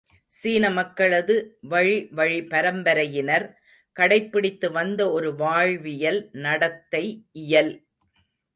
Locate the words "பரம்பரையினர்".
2.47-3.45